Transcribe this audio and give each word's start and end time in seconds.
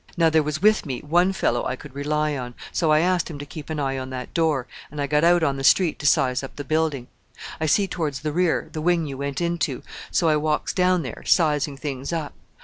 Now 0.17 0.31
there 0.31 0.41
was 0.41 0.63
with 0.63 0.83
me 0.83 1.01
one 1.01 1.31
fellow 1.31 1.63
I 1.63 1.75
could 1.75 1.93
rely 1.93 2.35
on, 2.35 2.55
so 2.71 2.91
I 2.91 3.01
asked 3.01 3.29
him 3.29 3.37
to 3.37 3.45
keep 3.45 3.69
an 3.69 3.79
eye 3.79 3.99
on 3.99 4.09
that 4.09 4.33
door, 4.33 4.65
and 4.89 4.99
I 4.99 5.05
got 5.05 5.23
out 5.23 5.43
on 5.43 5.57
the 5.57 5.63
street 5.63 5.99
to 5.99 6.07
size 6.07 6.41
up 6.41 6.55
the 6.55 6.63
building. 6.63 7.05
I 7.59 7.67
see 7.67 7.87
towards 7.87 8.21
the 8.21 8.31
rear 8.31 8.67
the 8.73 8.81
wing 8.81 9.05
you 9.05 9.19
went 9.19 9.41
into, 9.41 9.83
so 10.09 10.27
I 10.27 10.37
walks 10.37 10.73
down 10.73 11.03
there, 11.03 11.21
sizing 11.27 11.77
things 11.77 12.11
up. 12.11 12.33